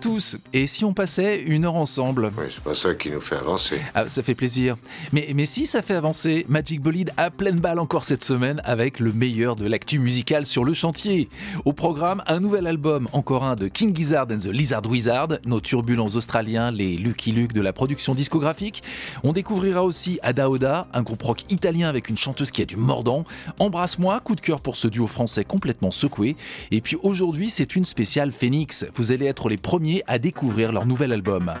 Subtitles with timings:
[0.00, 3.36] Tous Et si on passait une heure ensemble Oui, c'est pas ça qui nous fait
[3.36, 3.80] avancer.
[3.94, 4.76] ah, Ça fait plaisir.
[5.12, 8.98] Mais, mais si ça fait avancer, Magic Bolide a pleine balle encore cette semaine avec
[8.98, 11.28] le meilleur de l'actu musicale sur le chantier.
[11.64, 15.60] Au programme, un nouvel album, encore un de King Gizzard and the Lizard Wizard, nos
[15.60, 18.82] turbulents australiens, les Lucky Luke de la production discographique.
[19.22, 22.76] On découvrira aussi Ada Oda, un groupe rock italien avec une chanteuse qui a du
[22.76, 23.24] mordant.
[23.58, 26.36] Embrasse-moi, coup de cœur pour ce duo français complètement secoué.
[26.70, 28.86] Et puis aujourd'hui, c'est une spéciale Phoenix.
[28.94, 31.52] Vous allez être les premiers à découvrir leur nouvel album.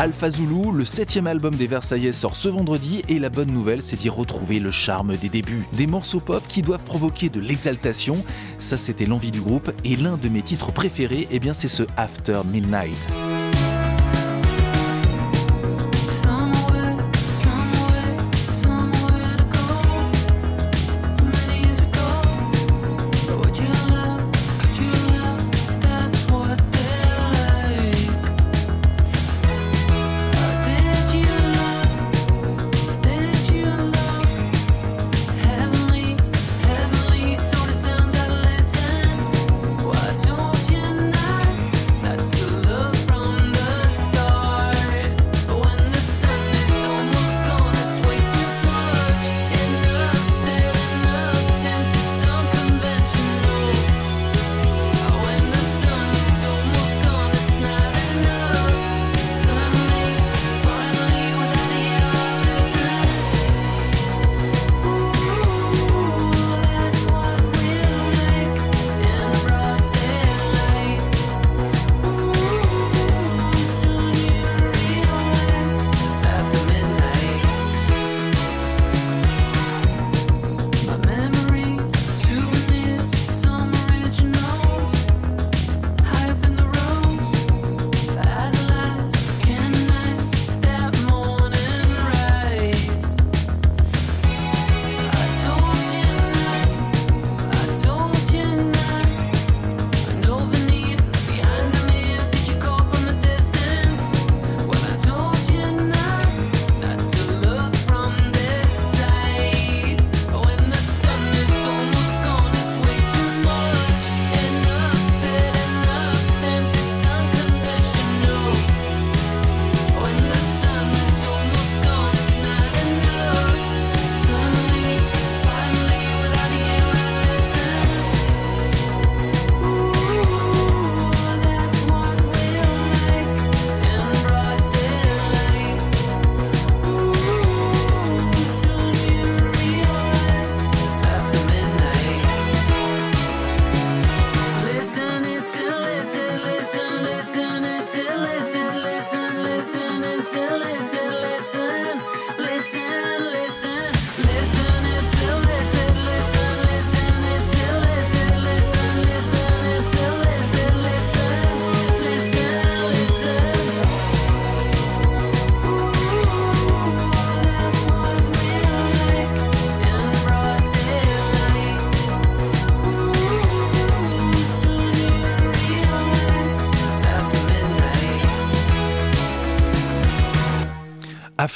[0.00, 3.96] Alpha Zulu, le septième album des Versaillais sort ce vendredi et la bonne nouvelle c'est
[3.96, 5.64] d'y retrouver le charme des débuts.
[5.72, 8.24] Des morceaux pop qui doivent provoquer de l'exaltation,
[8.58, 11.82] ça c'était l'envie du groupe et l'un de mes titres préférés, eh bien c'est ce
[11.96, 12.96] After Midnight.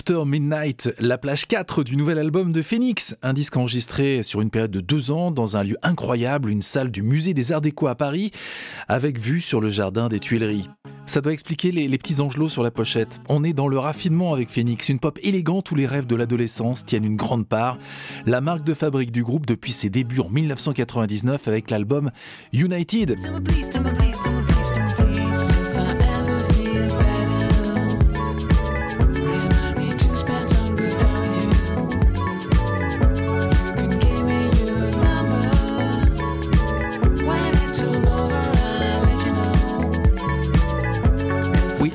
[0.02, 4.50] After Midnight, la plage 4 du nouvel album de Phoenix, un disque enregistré sur une
[4.50, 7.86] période de deux ans dans un lieu incroyable, une salle du musée des Arts Déco
[7.86, 8.32] à Paris,
[8.88, 10.68] avec vue sur le jardin des Tuileries.
[11.06, 13.20] Ça doit expliquer les, petits angelots sur la pochette.
[13.28, 16.84] On est dans le raffinement avec Phoenix, une pop élégante où les rêves de l'adolescence
[16.84, 17.78] tiennent une grande part.
[18.26, 22.10] La marque de fabrique du groupe depuis ses débuts en 1999 avec l'album
[22.52, 23.20] United.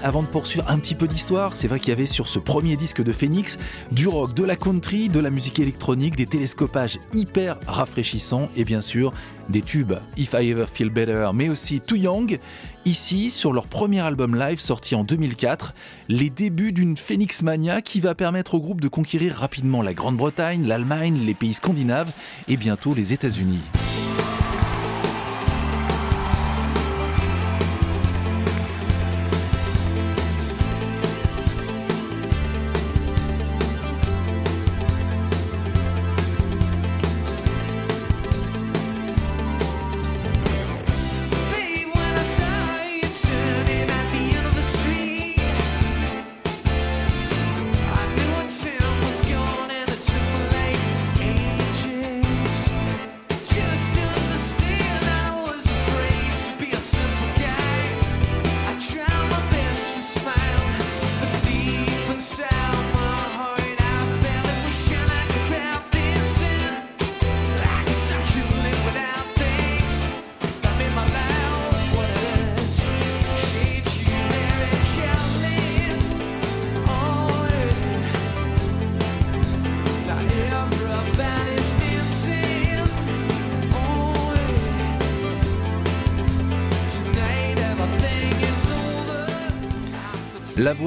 [0.03, 2.77] Avant de poursuivre un petit peu d'histoire, c'est vrai qu'il y avait sur ce premier
[2.77, 3.57] disque de Phoenix
[3.91, 8.81] du rock, de la country, de la musique électronique, des télescopages hyper rafraîchissants et bien
[8.81, 9.13] sûr
[9.49, 12.39] des tubes If I Ever Feel Better, mais aussi Too Young.
[12.85, 15.73] Ici, sur leur premier album live sorti en 2004,
[16.09, 20.65] les débuts d'une Phoenix Mania qui va permettre au groupe de conquérir rapidement la Grande-Bretagne,
[20.67, 22.11] l'Allemagne, les pays scandinaves
[22.47, 23.59] et bientôt les États-Unis.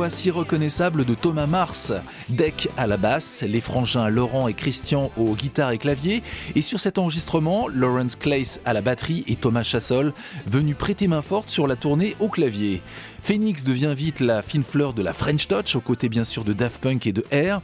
[0.00, 1.93] Voix si reconnaissable de Thomas Mars,
[2.31, 6.23] Deck à la basse, les frangins Laurent et Christian aux guitares et claviers,
[6.55, 10.14] et sur cet enregistrement, Lawrence Clace à la batterie et Thomas Chassol
[10.47, 12.81] venus prêter main forte sur la tournée au clavier.
[13.22, 16.52] Phoenix devient vite la fine fleur de la French Touch, aux côtés bien sûr de
[16.52, 17.61] Daft Punk et de Air.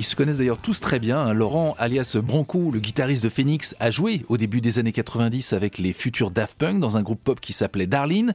[0.00, 1.18] Ils se connaissent d'ailleurs tous très bien.
[1.18, 1.34] Hein.
[1.34, 5.78] Laurent, alias Branco, le guitariste de Phoenix, a joué au début des années 90 avec
[5.78, 8.34] les futurs Daft Punk dans un groupe pop qui s'appelait Darlene.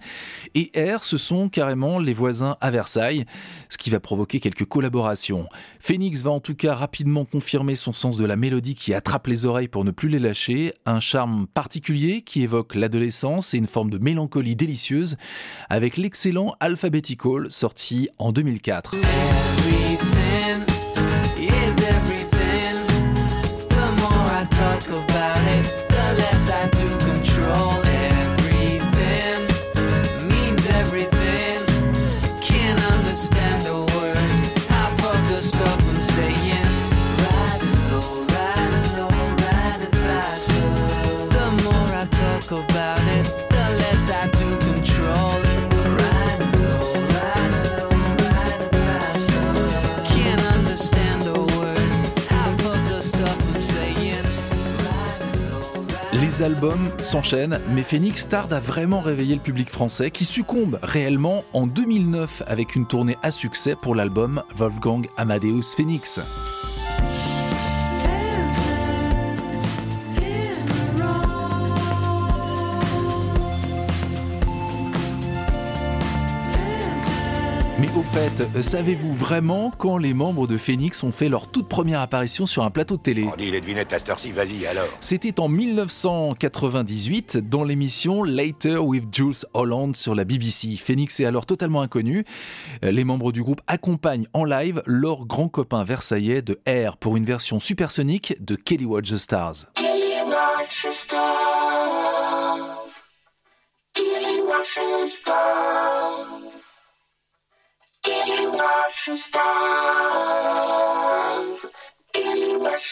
[0.55, 3.25] Et R, ce sont carrément les voisins à Versailles,
[3.67, 5.49] ce qui va provoquer quelques collaborations.
[5.81, 9.45] Phoenix va en tout cas rapidement confirmer son sens de la mélodie qui attrape les
[9.45, 13.89] oreilles pour ne plus les lâcher, un charme particulier qui évoque l'adolescence et une forme
[13.89, 15.17] de mélancolie délicieuse
[15.69, 19.48] avec l'excellent Alphabetical sorti en 2004.
[56.39, 61.43] Les albums s'enchaînent, mais Phoenix tarde à vraiment réveiller le public français qui succombe réellement
[61.51, 66.21] en 2009 avec une tournée à succès pour l'album Wolfgang Amadeus Phoenix.
[77.79, 82.01] Mais au fait, savez-vous vraiment quand les membres de Phoenix ont fait leur toute première
[82.01, 83.29] apparition sur un plateau de télé?
[83.31, 84.89] On dit les devinettes à cette vas-y alors.
[84.99, 90.75] C'était en 1998 dans l'émission Later with Jules Holland sur la BBC.
[90.75, 92.25] Phoenix est alors totalement inconnu.
[92.83, 97.15] Euh, les membres du groupe accompagnent en live leur grand copain versaillais de Air pour
[97.15, 99.67] une version supersonique de Kelly Watch the Stars.
[99.75, 101.19] Kelly Watch the Stars.
[103.93, 106.38] Kelly Watch the Stars.
[108.19, 109.39] Can you watch the stars?
[112.13, 112.91] Can you watch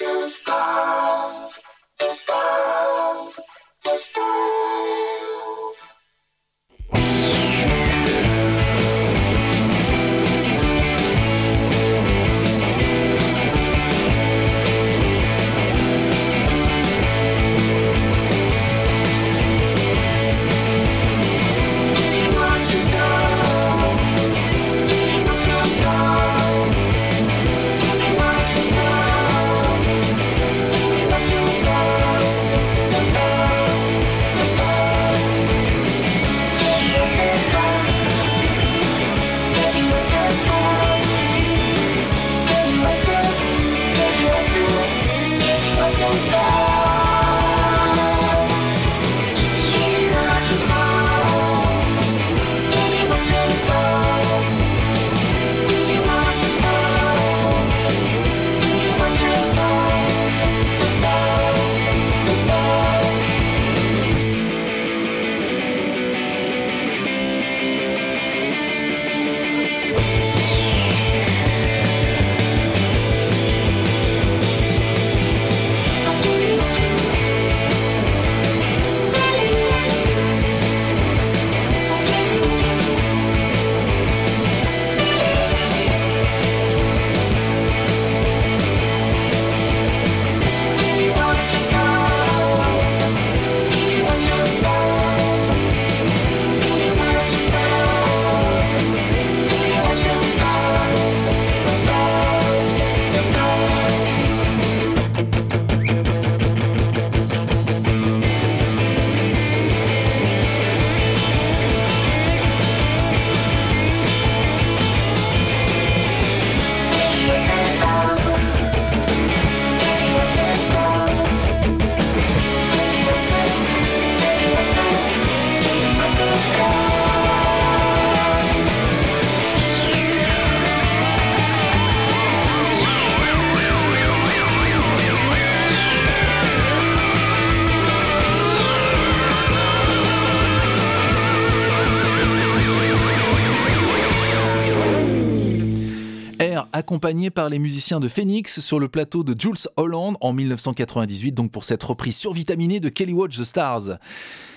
[146.97, 151.51] accompagné par les musiciens de Phoenix sur le plateau de Jules Holland en 1998, donc
[151.51, 153.99] pour cette reprise survitaminée de Kelly Watch the Stars.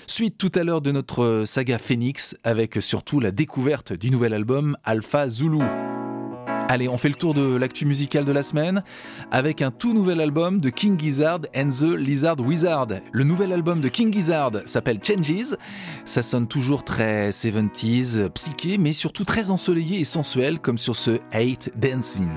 [0.07, 4.75] Suite tout à l'heure de notre saga Phoenix, avec surtout la découverte du nouvel album
[4.85, 5.59] Alpha Zulu.
[6.71, 8.85] Allez, on fait le tour de l'actu musicale de la semaine
[9.33, 12.87] avec un tout nouvel album de King Gizzard and the Lizard Wizard.
[13.11, 15.57] Le nouvel album de King Gizzard s'appelle Changes.
[16.05, 21.19] Ça sonne toujours très 70s, psyché, mais surtout très ensoleillé et sensuel comme sur ce
[21.33, 22.31] Hate Dancing.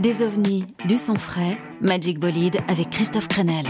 [0.00, 3.64] Des ovnis, du son frais, Magic Bolide avec Christophe Crenel.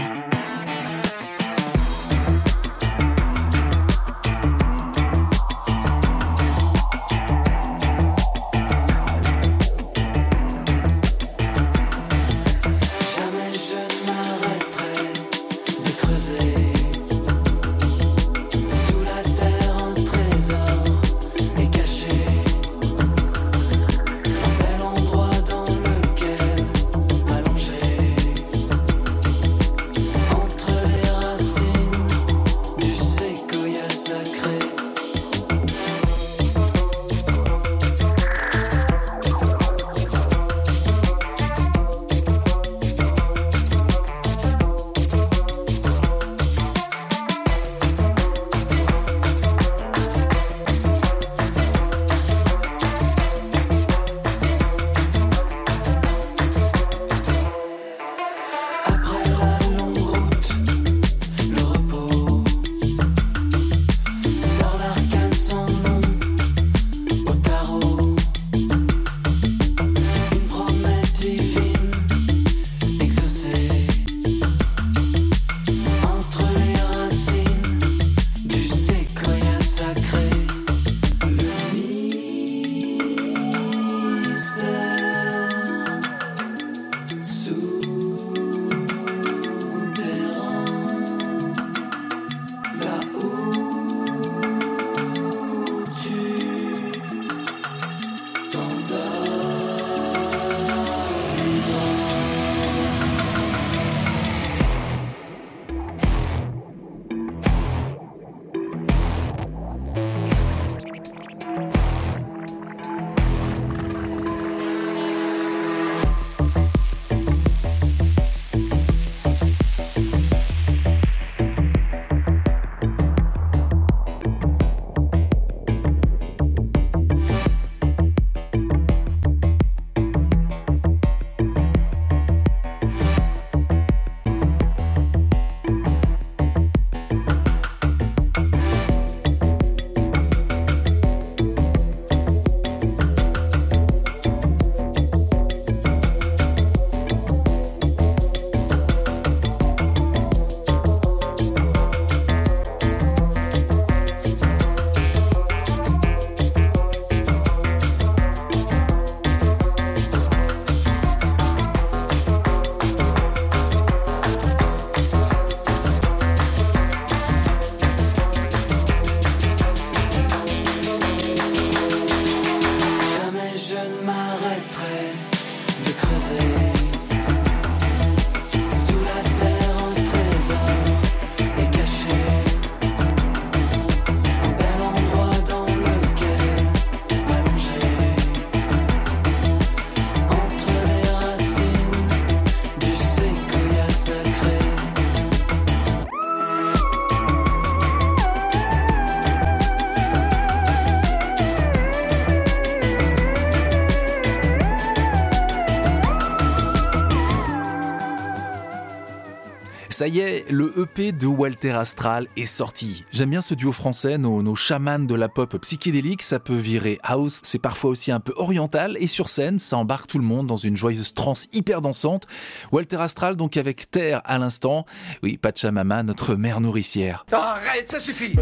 [210.05, 213.05] Ça y est, le EP de Walter Astral est sorti.
[213.11, 217.41] J'aime bien ce duo français, nos, chamans de la pop psychédélique, ça peut virer house,
[217.43, 220.57] c'est parfois aussi un peu oriental, et sur scène, ça embarque tout le monde dans
[220.57, 222.27] une joyeuse transe hyper dansante.
[222.71, 224.85] Walter Astral donc avec Terre à l'instant,
[225.23, 227.25] oui, Pachamama, notre mère nourricière.
[227.31, 228.35] Arrête, ça suffit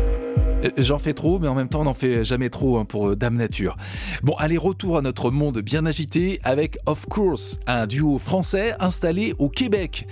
[0.77, 3.15] J'en fais trop, mais en même temps, on n'en fait jamais trop hein, pour euh,
[3.15, 3.75] Dame Nature.
[4.21, 9.33] Bon, allez, retour à notre monde bien agité avec Of Course, un duo français installé
[9.37, 10.07] au Québec.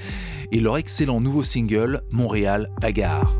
[0.52, 3.34] Et leur excellent nouveau single, Montréal Bagarre.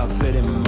[0.00, 0.59] I fit in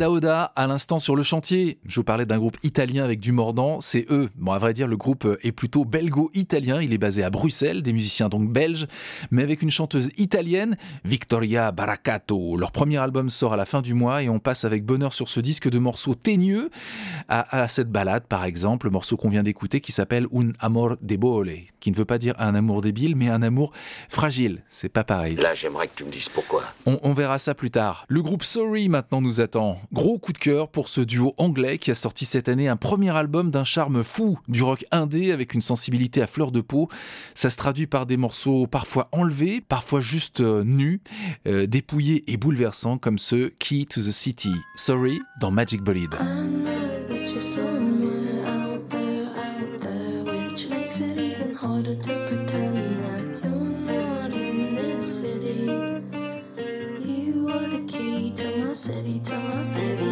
[0.00, 1.78] Adaoda, à l'instant sur le chantier.
[1.84, 4.30] Je vous parlais d'un groupe italien avec du mordant, c'est eux.
[4.36, 6.80] Bon, à vrai dire, le groupe est plutôt belgo-italien.
[6.80, 8.86] Il est basé à Bruxelles, des musiciens donc belges,
[9.30, 12.56] mais avec une chanteuse italienne, Victoria Baracato.
[12.56, 15.28] Leur premier album sort à la fin du mois et on passe avec bonheur sur
[15.28, 16.70] ce disque de morceaux teigneux
[17.28, 21.52] à, cette balade, par exemple, le morceau qu'on vient d'écouter qui s'appelle Un amor debole,
[21.78, 23.70] qui ne veut pas dire un amour débile, mais un amour
[24.08, 24.62] fragile.
[24.70, 25.36] C'est pas pareil.
[25.36, 26.62] Là, j'aimerais que tu me dises pourquoi.
[26.86, 28.06] On, on verra ça plus tard.
[28.08, 29.78] Le groupe Sorry maintenant nous attend.
[29.92, 33.10] Gros coup de cœur pour ce duo anglais qui a sorti cette année un premier
[33.10, 36.88] album d'un charme fou, du rock indé avec une sensibilité à fleur de peau.
[37.34, 41.00] Ça se traduit par des morceaux parfois enlevés, parfois juste euh, nus,
[41.48, 44.52] euh, dépouillés et bouleversants comme ce Key to the City.
[44.76, 46.14] Sorry dans Magic Bolide.
[58.74, 60.04] City to my city.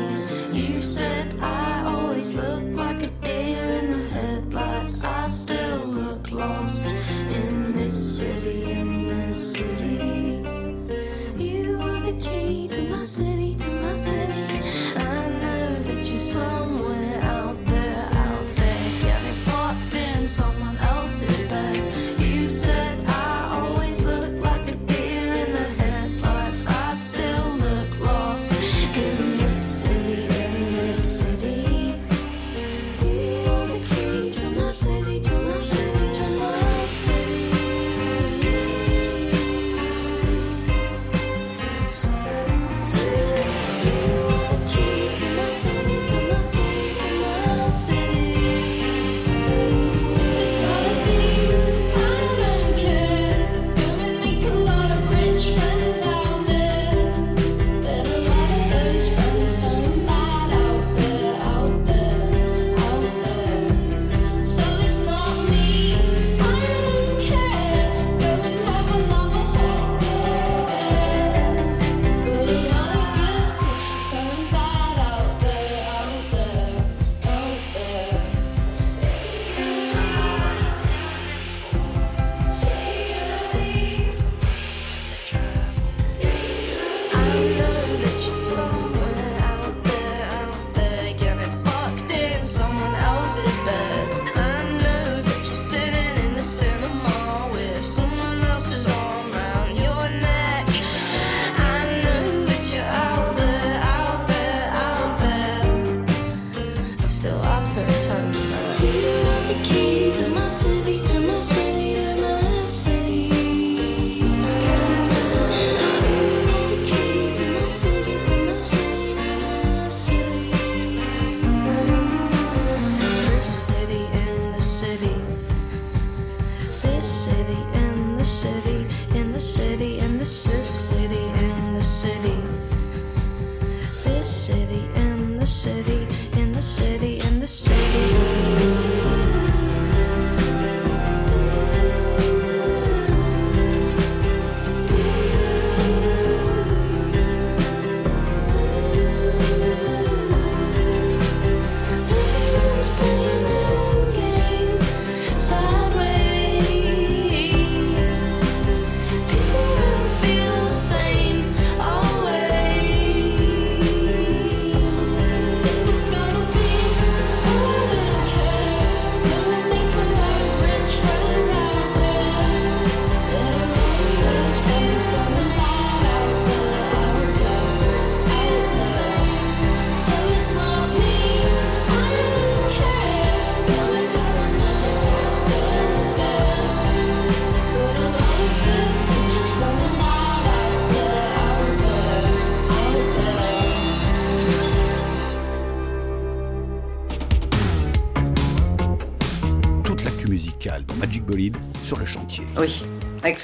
[0.52, 5.04] You said I always look like a deer in the headlights.
[5.04, 8.82] I still look lost in this city,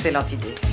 [0.04, 0.63] excellente idée.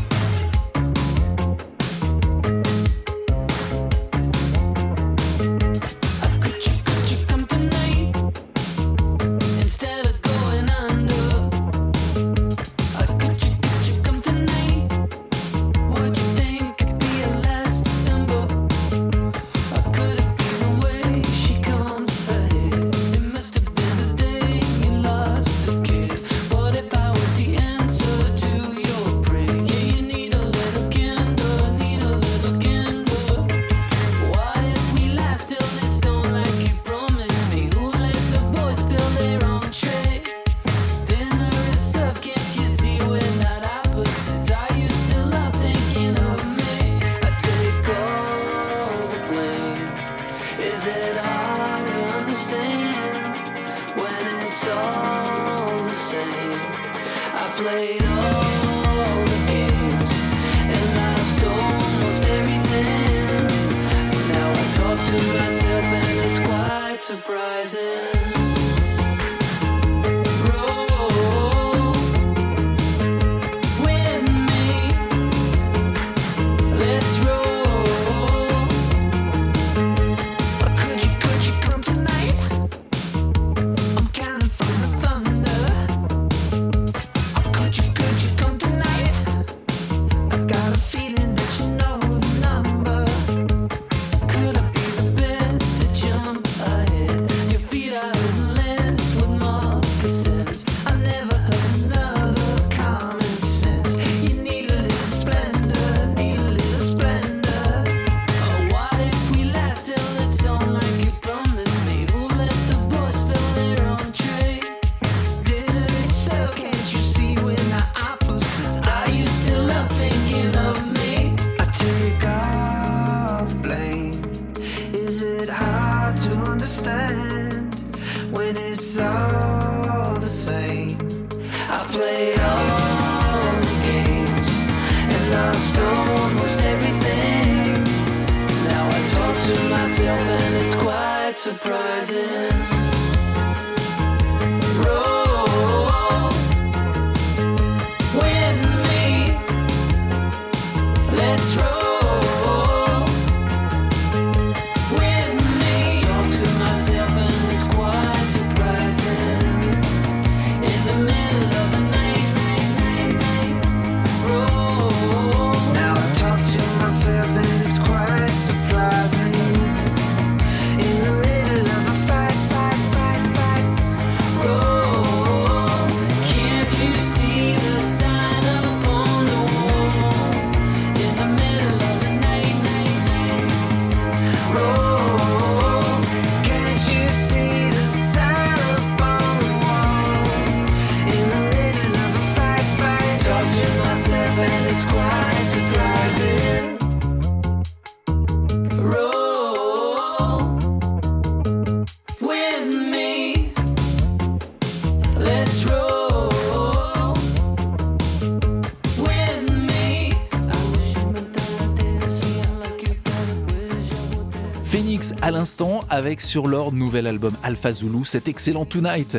[214.72, 219.18] Phoenix à l'instant avec sur leur nouvel album Alpha Zulu, cet excellent Tonight,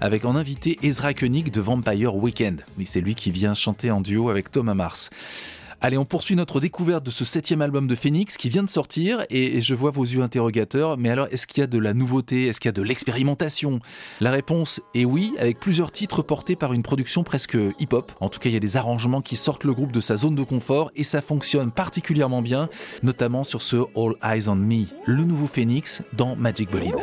[0.00, 2.64] avec en invité Ezra Koenig de Vampire Weekend.
[2.78, 5.10] Oui, c'est lui qui vient chanter en duo avec Thomas Mars.
[5.84, 9.24] Allez, on poursuit notre découverte de ce septième album de Phoenix qui vient de sortir
[9.30, 10.96] et je vois vos yeux interrogateurs.
[10.96, 12.46] Mais alors, est-ce qu'il y a de la nouveauté?
[12.46, 13.80] Est-ce qu'il y a de l'expérimentation?
[14.20, 18.12] La réponse est oui, avec plusieurs titres portés par une production presque hip-hop.
[18.20, 20.36] En tout cas, il y a des arrangements qui sortent le groupe de sa zone
[20.36, 22.68] de confort et ça fonctionne particulièrement bien,
[23.02, 26.94] notamment sur ce All Eyes on Me, le nouveau Phoenix dans Magic Bolide.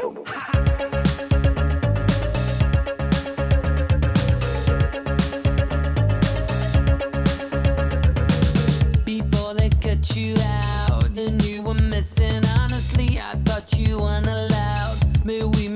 [13.59, 15.25] without you unallowed.
[15.25, 15.68] May we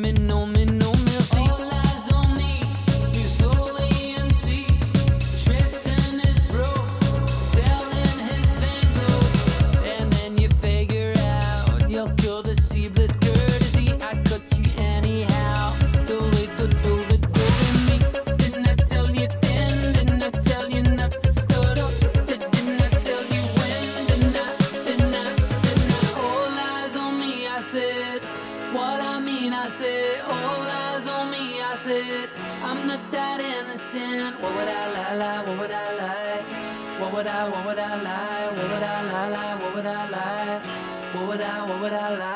[41.84, 42.33] what I like.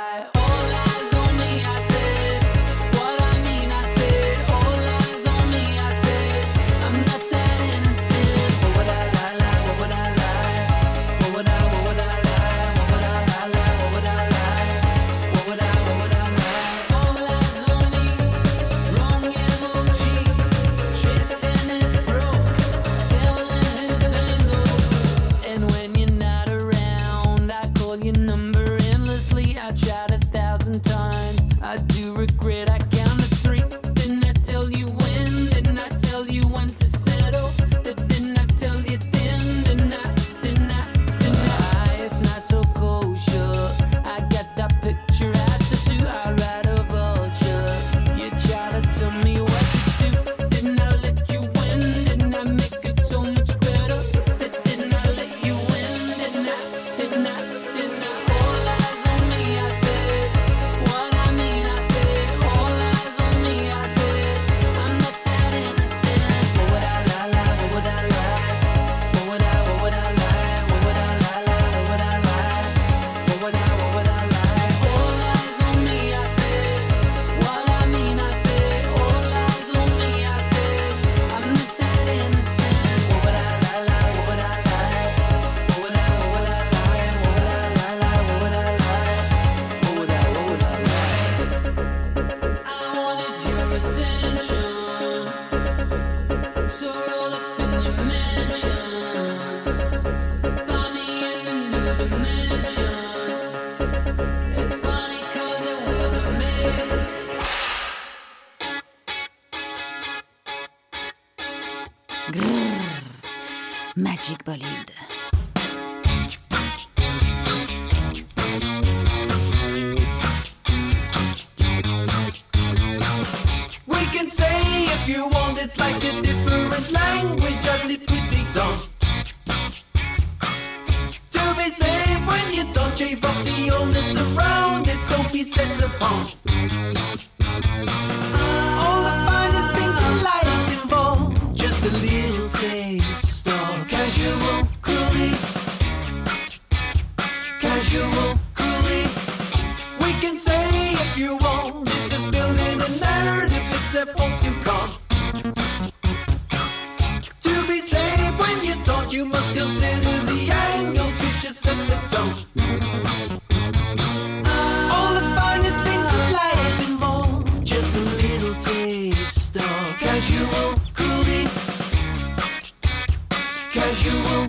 [173.72, 174.48] Casual.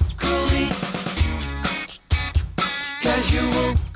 [3.03, 3.88] Casual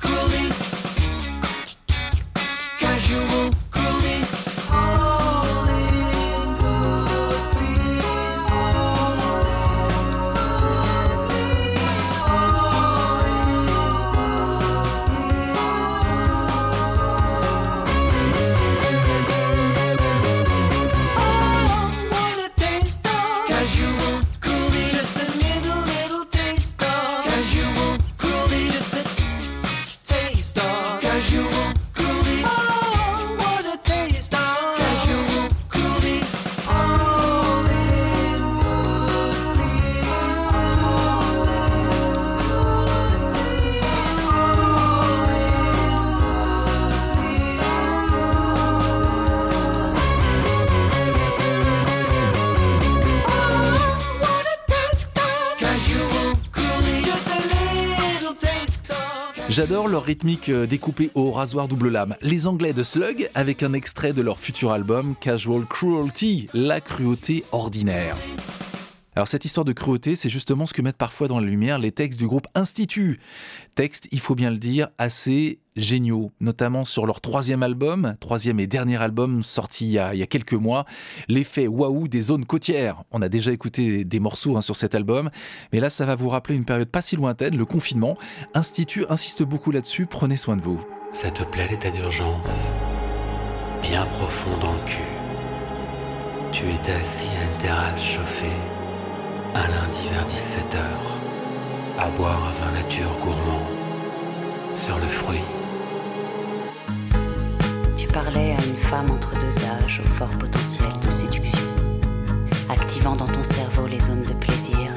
[59.53, 62.15] J'adore leur rythmique euh, découpée au rasoir double lame.
[62.23, 67.45] Les Anglais de Slug avec un extrait de leur futur album Casual Cruelty, la cruauté
[67.51, 68.17] ordinaire.
[69.15, 71.91] Alors cette histoire de cruauté, c'est justement ce que mettent parfois dans la lumière les
[71.91, 73.19] textes du groupe Institut.
[73.75, 78.67] Textes, il faut bien le dire, assez géniaux, notamment sur leur troisième album, troisième et
[78.67, 80.85] dernier album sorti il y a, quelques mois,
[81.27, 83.03] l'effet waouh des zones côtières.
[83.11, 85.29] On a déjà écouté des morceaux hein, sur cet album,
[85.71, 88.17] mais là ça va vous rappeler une période pas si lointaine, le confinement.
[88.53, 90.83] Institut insiste beaucoup là-dessus, prenez soin de vous.
[91.11, 92.71] Ça te plaît l'état d'urgence?
[93.81, 95.13] Bien profond dans le cul.
[96.51, 98.45] Tu étais assis à une terrasse chauffée,
[99.55, 100.77] un lundi vers 17h,
[101.99, 103.67] à boire un vin nature gourmand,
[104.73, 105.62] sur le fruit.
[108.03, 111.61] Tu parlais à une femme entre deux âges au fort potentiel de séduction,
[112.67, 114.91] activant dans ton cerveau les zones de plaisir,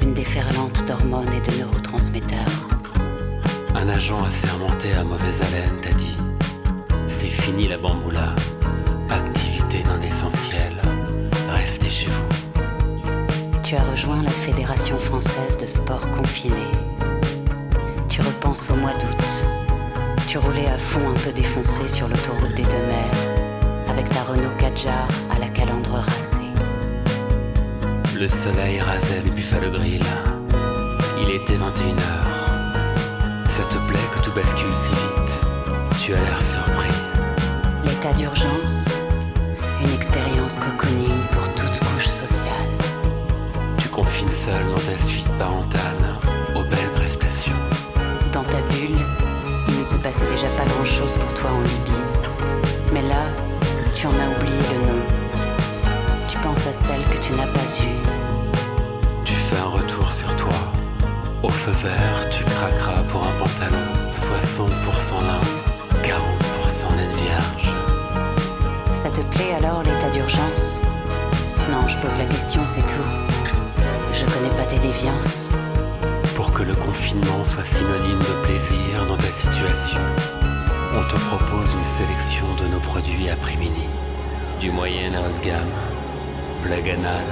[0.00, 2.66] une déferlante d'hormones et de neurotransmetteurs.
[3.74, 6.16] Un agent assermenté à mauvaise haleine t'a dit
[7.08, 8.34] C'est fini la bamboula,
[9.10, 10.80] activité non essentielle,
[11.50, 12.62] restez chez vous.
[13.62, 16.68] Tu as rejoint la Fédération française de sport confiné.
[18.08, 19.67] Tu repenses au mois d'août.
[20.28, 24.54] Tu roulais à fond un peu défoncé sur l'autoroute des deux mers, avec ta Renault
[24.58, 26.52] Kadjar à la calandre racée.
[28.14, 30.04] Le soleil rasait les Buffalo Grill.
[31.22, 32.28] Il était 21h.
[33.48, 35.38] Ça te plaît que tout bascule si vite?
[35.98, 36.92] Tu as l'air surpris.
[37.86, 38.84] L'état d'urgence,
[39.82, 42.68] une expérience cocooning pour toute couche sociale.
[43.78, 46.18] Tu confines seul dans ta suite parentale
[46.54, 47.56] aux belles prestations.
[48.30, 49.06] Dans ta bulle,
[49.78, 52.02] ne se passait déjà pas grand-chose pour toi en Libye.
[52.92, 53.26] Mais là,
[53.94, 55.02] tu en as oublié le nom.
[56.26, 58.02] Tu penses à celle que tu n'as pas eue.
[59.24, 60.54] Tu fais un retour sur toi.
[61.44, 63.86] Au feu vert, tu craqueras pour un pantalon.
[64.10, 65.40] 60% lin,
[66.02, 67.72] 40% naine vierge.
[68.92, 70.80] Ça te plaît alors l'état d'urgence?
[71.70, 73.08] Non, je pose la question, c'est tout.
[74.12, 75.47] Je connais pas tes déviances.
[76.58, 80.00] Que le confinement soit synonyme de plaisir dans ta situation,
[80.92, 83.28] on te propose une sélection de nos produits
[83.60, 83.86] mini.
[84.58, 85.68] Du moyen à haut de gamme,
[86.64, 87.26] plug anal,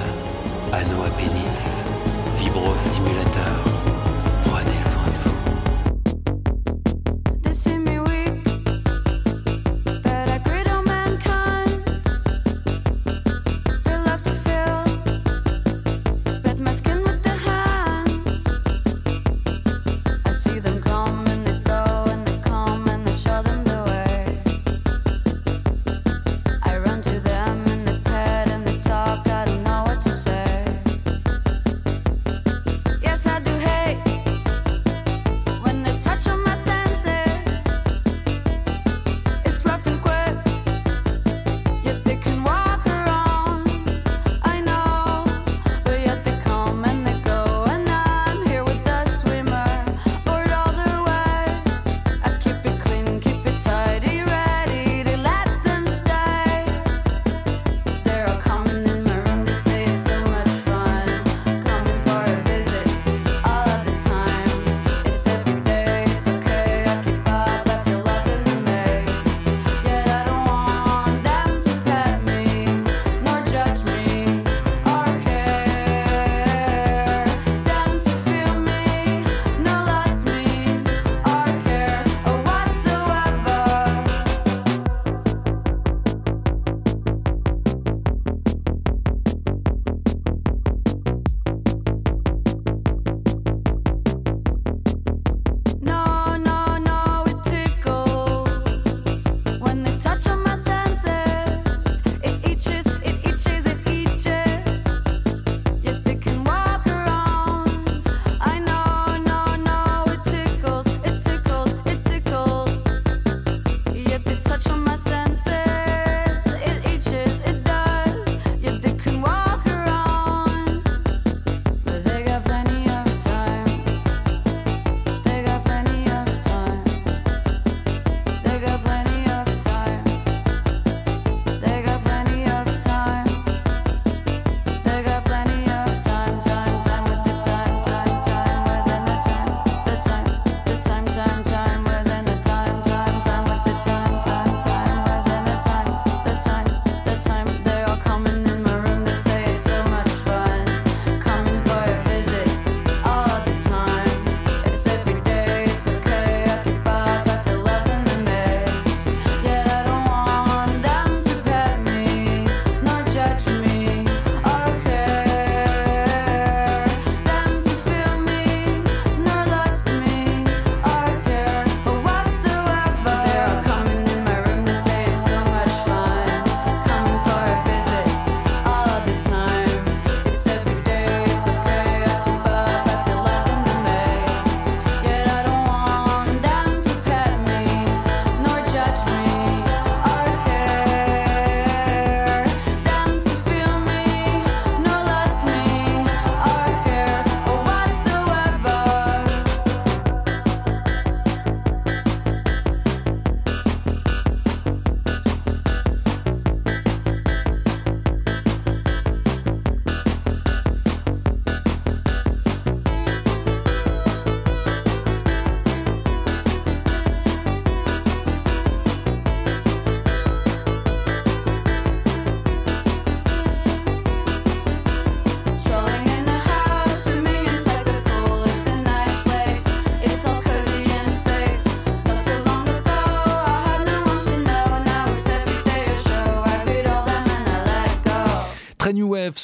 [0.71, 1.83] anneau à pénis,
[2.39, 3.76] vibrostimulateur.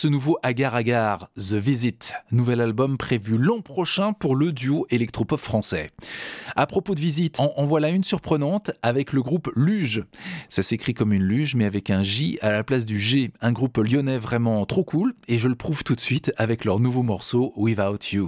[0.04, 5.39] Ce nouveau Agar Agar, The Visit, nouvel album prévu l'an prochain pour le duo électropop
[5.39, 5.91] français.
[6.58, 10.04] À propos de visite, en, en voilà une surprenante avec le groupe Luge.
[10.49, 13.54] Ça s'écrit comme une luge mais avec un J à la place du G, un
[13.54, 17.04] groupe lyonnais vraiment trop cool et je le prouve tout de suite avec leur nouveau
[17.04, 18.28] morceau Without You.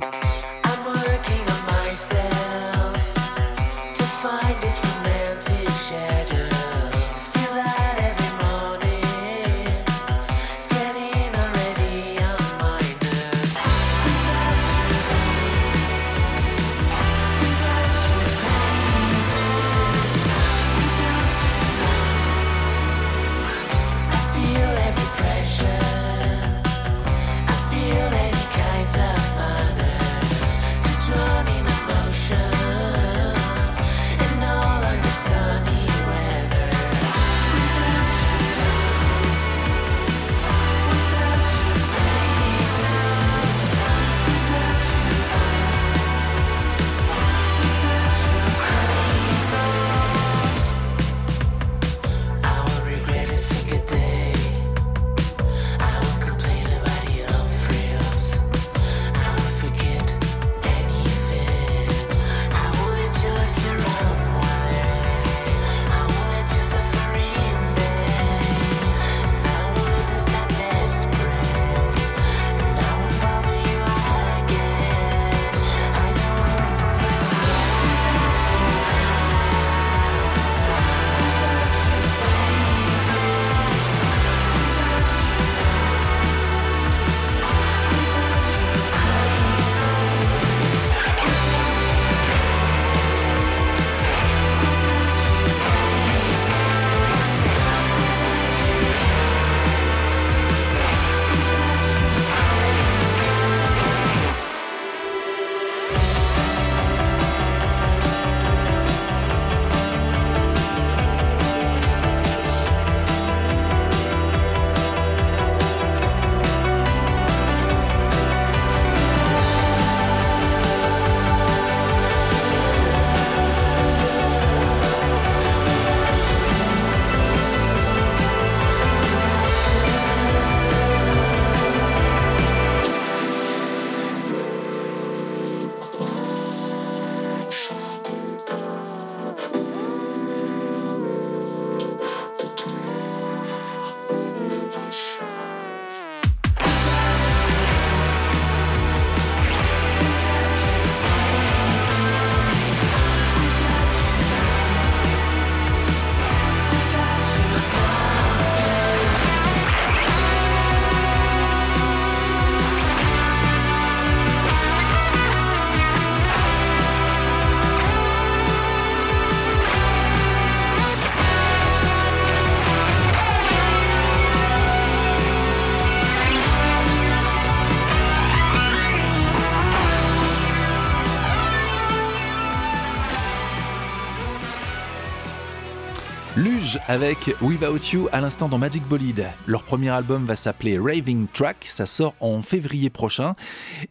[186.76, 189.25] Luge avec Without You à l'instant dans Magic Bolide.
[189.47, 193.36] Leur premier album va s'appeler Raving Track, ça sort en février prochain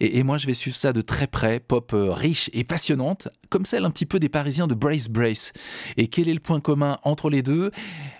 [0.01, 3.65] et, moi je vais suivre ça de très près, pop euh, riche et passionnante, comme
[3.65, 5.53] celle un petit peu des Parisiens de Brace Brace.
[5.97, 7.71] Et quel est le point commun entre les deux?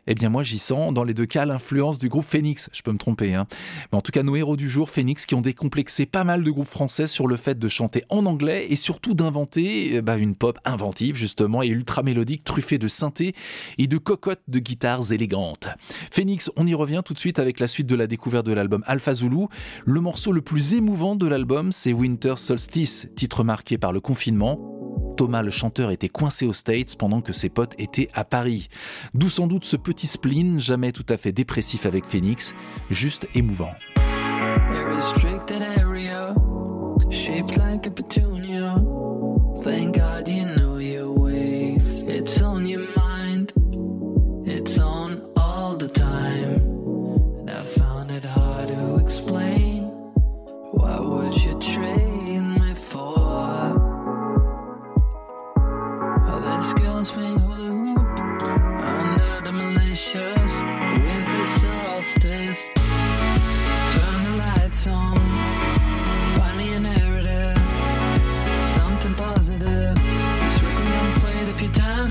[0.07, 2.93] Eh bien moi j'y sens dans les deux cas l'influence du groupe Phoenix, je peux
[2.93, 3.35] me tromper.
[3.35, 3.47] Hein.
[3.93, 6.51] Mais en tout cas nos héros du jour, Phoenix, qui ont décomplexé pas mal de
[6.51, 10.35] groupes français sur le fait de chanter en anglais et surtout d'inventer euh, bah, une
[10.35, 13.35] pop inventive justement et ultra mélodique truffée de synthé
[13.79, 15.69] et de cocottes de guitares élégantes.
[16.11, 18.83] Phoenix, on y revient tout de suite avec la suite de la découverte de l'album
[18.87, 19.47] Alpha Zulu.
[19.85, 24.59] Le morceau le plus émouvant de l'album, c'est Winter Solstice, titre marqué par le confinement.
[25.17, 28.69] Thomas le chanteur était coincé aux States pendant que ses potes étaient à Paris.
[29.15, 32.55] D'où sans doute ce petit spleen, jamais tout à fait dépressif avec Phoenix,
[32.91, 33.73] juste émouvant.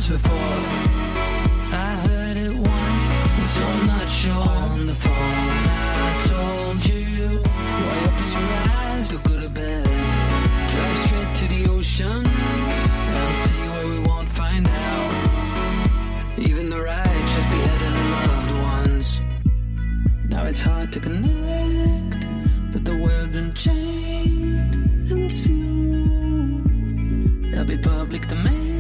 [0.04, 0.60] once before.
[1.72, 4.34] I heard it once, so I'm not sure.
[4.34, 7.42] On the phone, I told you.
[7.84, 9.84] Why open your eyes, go go to bed.
[10.72, 12.26] Drive straight to the ocean.
[12.26, 15.14] I'll see where we won't find out.
[16.38, 19.22] Even the righteous beheaded loved ones.
[20.30, 22.28] Now it's hard to connect,
[22.74, 26.62] but the world's unchained, and soon
[27.52, 28.73] there'll be public domain.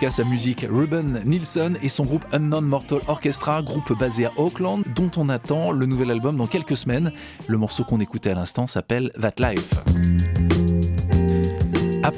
[0.00, 0.66] Cas sa musique.
[0.68, 5.72] Ruben Nilsson et son groupe Unknown Mortal Orchestra, groupe basé à Auckland, dont on attend
[5.72, 7.12] le nouvel album dans quelques semaines.
[7.48, 9.74] Le morceau qu'on écoutait à l'instant s'appelle That Life.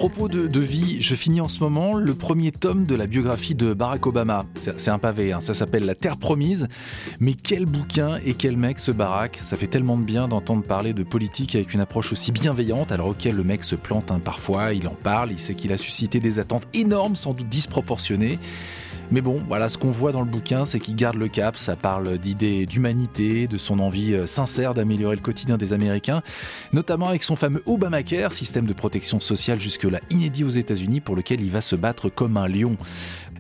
[0.03, 3.55] Propos de, de, vie, je finis en ce moment le premier tome de la biographie
[3.55, 4.47] de Barack Obama.
[4.57, 6.67] C'est un pavé, hein, ça s'appelle La Terre Promise.
[7.21, 9.39] Mais quel bouquin et quel mec ce Barack?
[9.41, 13.07] Ça fait tellement de bien d'entendre parler de politique avec une approche aussi bienveillante, alors
[13.07, 16.19] auquel le mec se plante hein, parfois, il en parle, il sait qu'il a suscité
[16.19, 18.41] des attentes énormes, sans doute disproportionnées.
[19.11, 21.77] Mais bon, voilà, ce qu'on voit dans le bouquin, c'est qu'il garde le cap, ça
[21.77, 26.23] parle d'idées d'humanité, de son envie euh, sincère d'améliorer le quotidien des Américains,
[26.73, 31.41] notamment avec son fameux Obamacare, système de protection sociale jusque-là inédit aux États-Unis pour lequel
[31.41, 32.77] il va se battre comme un lion.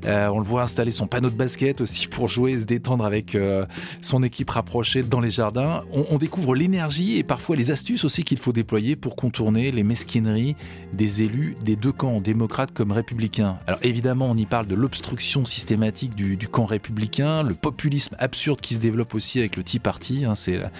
[0.06, 3.04] Euh, on le voit installer son panneau de basket aussi pour jouer et se détendre
[3.04, 3.66] avec euh,
[4.00, 5.84] son équipe rapprochée dans les jardins.
[5.92, 10.54] On, découvre l'énergie et parfois les astuces aussi qu'il faut déployer pour contourner les mesquineries
[10.92, 13.58] des élus des deux camps, démocrates comme républicains.
[13.66, 18.60] Alors évidemment, on y parle de l'obstruction systématique du, du, camp républicain, le populisme absurde
[18.60, 20.70] qui se développe aussi avec le Tea Party, hein, c'est la,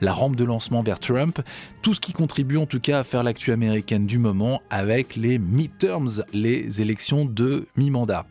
[0.00, 1.40] la rampe de lancement vers Trump,
[1.82, 5.38] tout ce qui contribue en tout cas à faire l'actu américaine du moment avec les
[5.38, 8.26] midterms, les élections de mi-mandat.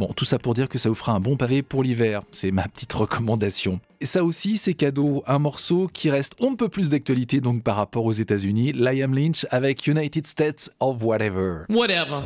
[0.00, 2.52] Bon, tout ça pour dire que ça vous fera un bon pavé pour l'hiver, c'est
[2.52, 3.80] ma petite recommandation.
[4.00, 7.62] Et ça aussi, c'est cadeau, un morceau qui reste on ne peut plus d'actualité donc
[7.62, 11.66] par rapport aux États-Unis, Liam Lynch avec United States of Whatever.
[11.68, 12.22] Whatever.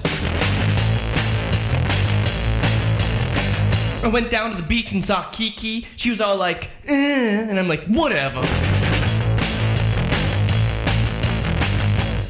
[4.04, 5.84] I went down to the beach and saw Kiki.
[5.96, 8.42] She was all like, eh, and I'm like, whatever.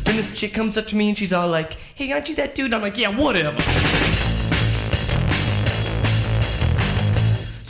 [0.04, 2.54] Then this chick comes up to me and she's all like, hey, aren't you that
[2.54, 2.72] dude?
[2.72, 3.58] I'm like, yeah, whatever.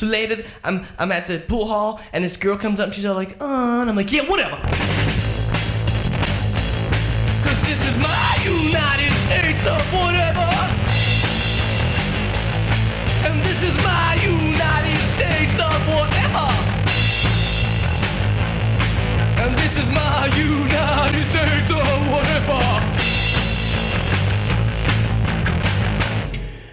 [0.05, 3.07] So later, I'm I'm at the pool hall, and this girl comes up, and she's
[3.07, 4.57] all like, "Uh," and I'm like, "Yeah, whatever."
[7.41, 10.49] Cause this is my United States of whatever,
[13.25, 16.47] and this is my United States of whatever,
[19.41, 22.61] and this is my United States of whatever.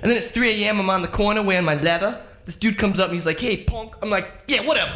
[0.01, 0.81] And then it's 3 a.m.
[0.81, 2.19] I'm on the corner wearing my leather.
[2.45, 3.93] This dude comes up and he's like, hey, punk.
[4.01, 4.93] I'm like, yeah, whatever.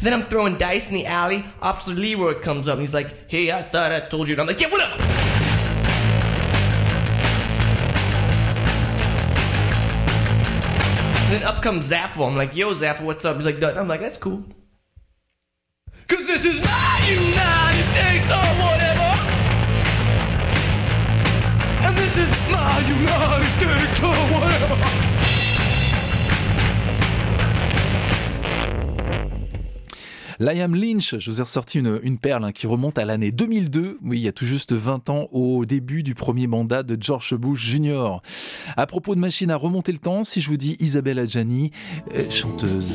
[0.00, 1.44] Then I'm throwing dice in the alley.
[1.60, 4.34] Officer Leroy comes up and he's like, hey, I thought I told you.
[4.34, 4.96] And I'm like, yeah, whatever.
[11.30, 12.26] Then up comes Zaffo.
[12.28, 13.36] I'm like, yo, Zaffo, what's up?
[13.36, 13.78] He's like, Dutton.
[13.78, 14.44] I'm like, that's cool.
[16.06, 18.87] Cause this is my United States or whatever.
[30.40, 33.98] Liam Lynch, je vous ai ressorti une, une perle hein, qui remonte à l'année 2002,
[34.04, 37.34] oui, il y a tout juste 20 ans, au début du premier mandat de George
[37.34, 38.20] Bush Jr.
[38.76, 41.72] À propos de machine à remonter le temps, si je vous dis Isabelle Adjani,
[42.14, 42.94] euh, chanteuse.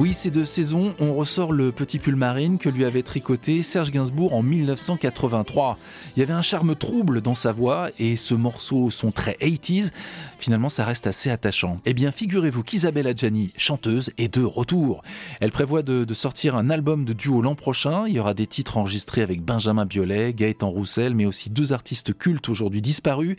[0.00, 3.90] Oui, ces deux saisons, on ressort le petit pull marine que lui avait tricoté Serge
[3.90, 5.76] Gainsbourg en 1983.
[6.16, 9.90] Il y avait un charme trouble dans sa voix et ce morceau, son très 80s,
[10.38, 11.82] finalement ça reste assez attachant.
[11.84, 15.02] Eh bien, figurez-vous qu'Isabelle Adjani, chanteuse, est de retour.
[15.38, 18.06] Elle prévoit de, sortir un album de duo l'an prochain.
[18.08, 22.16] Il y aura des titres enregistrés avec Benjamin Biolay, Gaëtan Roussel, mais aussi deux artistes
[22.16, 23.36] cultes aujourd'hui disparus.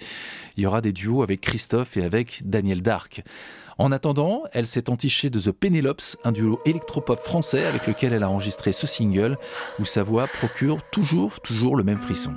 [0.57, 3.23] Il y aura des duos avec Christophe et avec Daniel Dark.
[3.81, 8.21] En attendant, elle s'est entichée de The Penelopes, un duo électropop français avec lequel elle
[8.21, 9.39] a enregistré ce single,
[9.79, 12.35] où sa voix procure toujours, toujours le même frisson.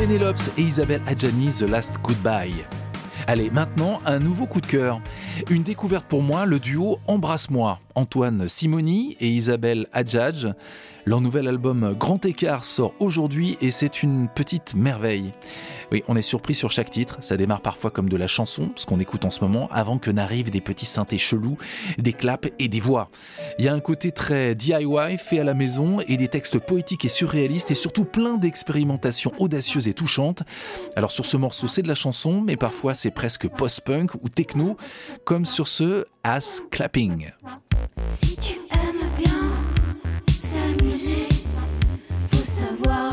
[0.00, 2.64] The Penelopes et Isabelle Adjani, The Last Goodbye.
[3.26, 4.98] Allez, maintenant, un nouveau coup de cœur.
[5.50, 7.78] Une découverte pour moi, le duo Embrasse-moi.
[7.94, 10.54] Antoine Simoni et Isabelle Adjadj.
[11.04, 15.32] Leur nouvel album Grand Écart sort aujourd'hui et c'est une petite merveille.
[15.92, 17.18] Oui, on est surpris sur chaque titre.
[17.20, 20.10] Ça démarre parfois comme de la chanson, ce qu'on écoute en ce moment, avant que
[20.10, 21.56] n'arrivent des petits synthés chelous,
[21.98, 23.10] des claps et des voix.
[23.58, 27.04] Il y a un côté très DIY, fait à la maison, et des textes poétiques
[27.04, 30.42] et surréalistes, et surtout plein d'expérimentations audacieuses et touchantes.
[30.96, 34.76] Alors sur ce morceau, c'est de la chanson, mais parfois c'est presque post-punk ou techno,
[35.24, 37.32] comme sur ce Ass Clapping.
[38.08, 39.32] Si tu aimes bien
[40.40, 41.26] s'amuser,
[42.30, 43.12] faut savoir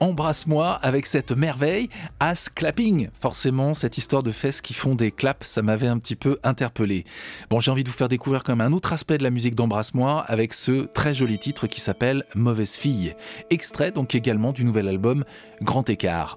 [0.00, 1.88] Embrasse-moi avec cette merveille,
[2.20, 3.08] Ass Clapping.
[3.20, 7.04] Forcément, cette histoire de fesses qui font des claps, ça m'avait un petit peu interpellé.
[7.50, 9.54] Bon, j'ai envie de vous faire découvrir quand même un autre aspect de la musique
[9.54, 13.14] d'Embrasse-moi avec ce très joli titre qui s'appelle Mauvaise fille.
[13.50, 15.24] Extrait donc également du nouvel album
[15.60, 16.36] Grand Écart.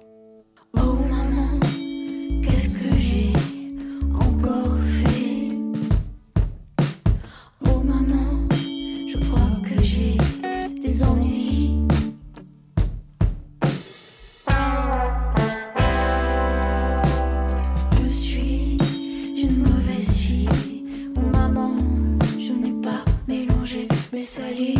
[0.76, 1.04] Oh
[24.38, 24.73] mélangé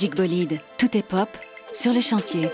[0.00, 0.14] Magic
[0.78, 1.28] tout est pop
[1.72, 2.48] sur le chantier.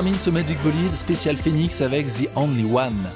[0.00, 3.10] Termine ce Magic Bolide spécial Phoenix avec The Only One.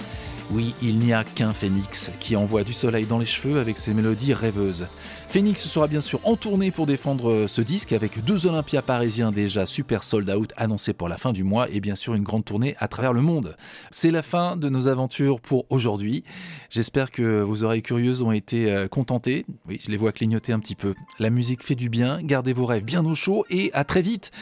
[0.50, 3.94] Oui, il n'y a qu'un Phoenix qui envoie du soleil dans les cheveux avec ses
[3.94, 4.86] mélodies rêveuses.
[5.28, 9.64] Phoenix sera bien sûr en tournée pour défendre ce disque avec deux Olympias parisiens déjà
[9.64, 12.76] super sold out annoncés pour la fin du mois et bien sûr une grande tournée
[12.78, 13.56] à travers le monde.
[13.90, 16.22] C'est la fin de nos aventures pour aujourd'hui.
[16.68, 19.46] J'espère que vos oreilles curieuses ont été euh, contentées.
[19.66, 20.94] Oui, je les vois clignoter un petit peu.
[21.18, 24.32] La musique fait du bien, gardez vos rêves bien au chaud et à très vite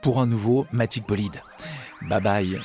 [0.00, 1.42] pour un nouveau Magic Bolide.
[2.08, 2.60] Bye bye.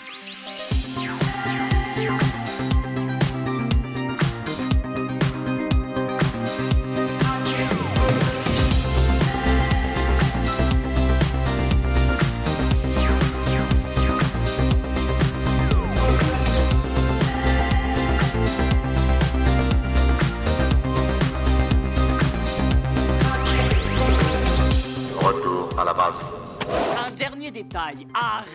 [25.21, 26.13] Retour à la base.
[26.97, 28.54] Un dernier détail, arrête